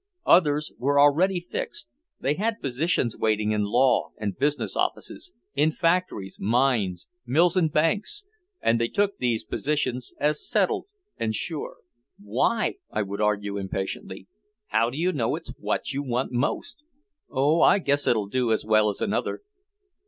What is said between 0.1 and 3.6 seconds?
Others were already fixed, they had positions waiting